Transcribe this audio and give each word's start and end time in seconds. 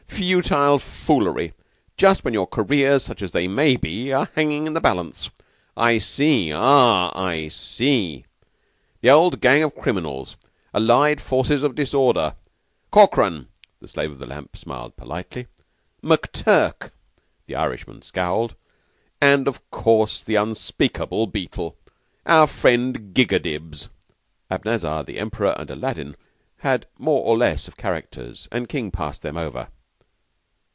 "Futile 0.21 0.77
foolery 0.77 1.51
just 1.97 2.23
when 2.23 2.31
your 2.33 2.45
careers, 2.45 3.01
such 3.03 3.23
as 3.23 3.31
they 3.31 3.47
may 3.47 3.75
be, 3.75 4.11
are 4.13 4.29
hanging 4.35 4.67
in 4.67 4.73
the 4.73 4.81
balance. 4.81 5.31
I 5.75 5.97
see! 5.97 6.51
Ah, 6.53 7.11
I 7.19 7.47
see! 7.47 8.25
The 8.99 9.09
old 9.09 9.41
gang 9.41 9.63
of 9.63 9.73
criminals 9.73 10.35
allied 10.75 11.21
forces 11.21 11.63
of 11.63 11.73
disorder 11.73 12.35
Corkran" 12.91 13.47
the 13.79 13.87
Slave 13.87 14.11
of 14.11 14.19
the 14.19 14.27
Lamp 14.27 14.55
smiled 14.55 14.95
politely 14.95 15.47
"McTurk" 16.03 16.91
the 17.47 17.55
Irishman 17.55 18.03
scowled 18.03 18.53
"and, 19.19 19.47
of 19.47 19.71
course, 19.71 20.21
the 20.21 20.35
unspeakable 20.35 21.25
Beetle, 21.27 21.77
our 22.27 22.45
friend 22.45 23.11
Gigadibs." 23.15 23.87
Abanazar, 24.51 25.03
the 25.03 25.17
Emperor, 25.17 25.55
and 25.57 25.71
Aladdin 25.71 26.15
had 26.57 26.85
more 26.99 27.23
or 27.25 27.35
less 27.35 27.67
of 27.67 27.75
characters, 27.75 28.47
and 28.51 28.69
King 28.69 28.91
passed 28.91 29.23
them 29.23 29.37
over. 29.37 29.69